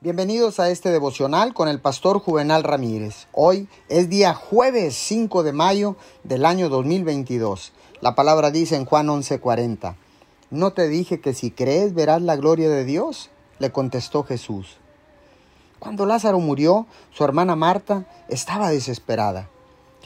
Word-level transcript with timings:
Bienvenidos 0.00 0.60
a 0.60 0.70
este 0.70 0.92
devocional 0.92 1.54
con 1.54 1.66
el 1.66 1.80
pastor 1.80 2.20
Juvenal 2.20 2.62
Ramírez. 2.62 3.26
Hoy 3.32 3.66
es 3.88 4.08
día 4.08 4.32
jueves 4.32 4.94
5 4.94 5.42
de 5.42 5.52
mayo 5.52 5.96
del 6.22 6.44
año 6.44 6.68
2022. 6.68 7.72
La 8.00 8.14
palabra 8.14 8.52
dice 8.52 8.76
en 8.76 8.84
Juan 8.84 9.08
11:40, 9.08 9.96
¿no 10.50 10.72
te 10.72 10.86
dije 10.86 11.20
que 11.20 11.34
si 11.34 11.50
crees 11.50 11.94
verás 11.94 12.22
la 12.22 12.36
gloria 12.36 12.68
de 12.68 12.84
Dios? 12.84 13.30
Le 13.58 13.72
contestó 13.72 14.22
Jesús. 14.22 14.76
Cuando 15.80 16.06
Lázaro 16.06 16.38
murió, 16.38 16.86
su 17.10 17.24
hermana 17.24 17.56
Marta 17.56 18.06
estaba 18.28 18.70
desesperada. 18.70 19.48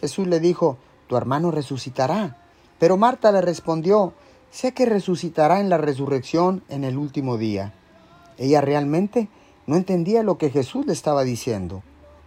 Jesús 0.01 0.27
le 0.27 0.41
dijo, 0.41 0.79
tu 1.07 1.19
hermano 1.19 1.51
resucitará. 1.51 2.39
Pero 2.79 2.97
Marta 2.97 3.31
le 3.31 3.43
respondió, 3.43 4.15
sé 4.51 4.73
que 4.73 4.87
resucitará 4.87 5.61
en 5.61 5.69
la 5.69 5.77
resurrección 5.77 6.63
en 6.71 6.85
el 6.85 6.97
último 6.97 7.37
día. 7.37 7.75
Ella 8.39 8.63
realmente 8.63 9.29
no 9.67 9.77
entendía 9.77 10.23
lo 10.23 10.39
que 10.39 10.51
Jesús 10.51 10.87
le 10.87 10.93
estaba 10.93 11.23
diciendo. 11.25 11.83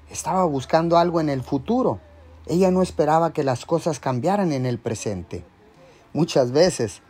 Estaba 0.09 0.45
buscando 0.45 0.97
algo 0.97 1.19
en 1.19 1.29
el 1.29 1.43
futuro. 1.43 1.99
Ella 2.47 2.71
no 2.71 2.81
esperaba 2.81 3.33
que 3.33 3.43
las 3.43 3.65
cosas 3.65 3.99
cambiaran 3.99 4.51
en 4.51 4.65
el 4.65 4.77
presente. 4.77 5.43
Muchas 6.13 6.51
veces 6.51 7.01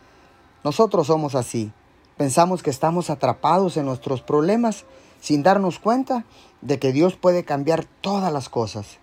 nosotros 0.64 1.06
somos 1.06 1.34
así. 1.34 1.72
Pensamos 2.16 2.62
que 2.62 2.70
estamos 2.70 3.10
atrapados 3.10 3.76
en 3.76 3.84
nuestros 3.84 4.22
problemas 4.22 4.84
sin 5.20 5.42
darnos 5.42 5.78
cuenta 5.78 6.24
de 6.60 6.78
que 6.78 6.92
Dios 6.92 7.16
puede 7.16 7.44
cambiar 7.44 7.84
todas 8.00 8.32
las 8.32 8.48
cosas. 8.48 8.98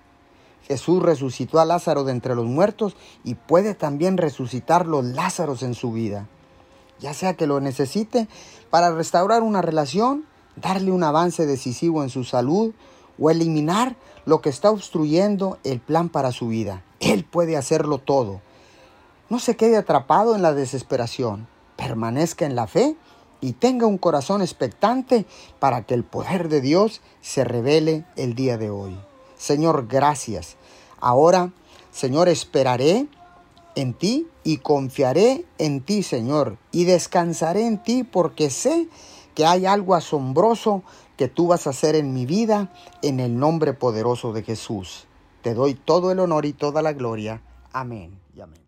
Jesús 0.68 1.04
resucitó 1.04 1.60
a 1.60 1.66
Lázaro 1.66 2.04
de 2.04 2.12
entre 2.12 2.36
los 2.36 2.46
muertos 2.46 2.96
y 3.24 3.36
puede 3.36 3.76
también 3.76 4.18
resucitar 4.18 4.88
los 4.88 5.06
Lázaros 5.06 5.62
en 5.62 5.74
su 5.74 5.92
vida. 5.92 6.28
Ya 7.00 7.14
sea 7.14 7.34
que 7.34 7.48
lo 7.48 7.60
necesite 7.60 8.28
para 8.70 8.92
restaurar 8.92 9.44
una 9.44 9.62
relación, 9.62 10.26
darle 10.56 10.92
un 10.92 11.04
avance 11.04 11.46
decisivo 11.46 12.04
en 12.04 12.10
su 12.10 12.24
salud 12.24 12.74
o 13.20 13.30
eliminar 13.30 13.96
lo 14.26 14.42
que 14.42 14.50
está 14.50 14.72
obstruyendo 14.72 15.58
el 15.64 15.80
plan 15.80 16.10
para 16.10 16.32
su 16.32 16.48
vida. 16.48 16.84
Él 17.00 17.26
puede 17.26 17.58
hacerlo 17.58 17.98
todo. 17.98 18.42
No 19.30 19.40
se 19.40 19.56
quede 19.56 19.78
atrapado 19.78 20.36
en 20.36 20.42
la 20.42 20.54
desesperación. 20.54 21.48
Permanezca 21.76 22.46
en 22.46 22.56
la 22.56 22.68
fe 22.68 22.96
y 23.42 23.54
tenga 23.54 23.88
un 23.88 23.98
corazón 23.98 24.42
expectante 24.42 25.26
para 25.60 25.86
que 25.86 25.94
el 25.94 26.04
poder 26.04 26.48
de 26.50 26.62
Dios 26.62 27.02
se 27.22 27.44
revele 27.44 28.06
el 28.16 28.36
día 28.36 28.58
de 28.58 28.70
hoy. 28.70 28.98
Señor, 29.38 29.88
gracias. 29.88 30.56
Ahora, 31.02 31.52
Señor, 31.92 32.30
esperaré 32.30 33.08
en 33.76 33.94
ti 33.94 34.28
y 34.44 34.58
confiaré 34.58 35.46
en 35.58 35.82
ti, 35.82 36.04
Señor, 36.04 36.58
y 36.72 36.86
descansaré 36.86 37.68
en 37.68 37.84
ti 37.84 38.04
porque 38.04 38.50
sé 38.50 38.88
que 39.36 39.46
hay 39.46 39.66
algo 39.66 39.96
asombroso 39.96 40.84
que 41.18 41.28
tú 41.28 41.48
vas 41.48 41.68
a 41.68 41.72
hacer 41.72 41.96
en 41.96 42.14
mi 42.14 42.26
vida 42.26 42.72
en 43.02 43.20
el 43.20 43.38
nombre 43.38 43.74
poderoso 43.74 44.34
de 44.34 44.44
Jesús. 44.44 45.08
Te 45.42 45.54
doy 45.54 45.74
todo 45.74 46.12
el 46.12 46.20
honor 46.20 46.46
y 46.46 46.54
toda 46.54 46.82
la 46.82 46.94
gloria. 46.94 47.42
Amén 47.72 48.20
y 48.36 48.42
amén. 48.42 48.63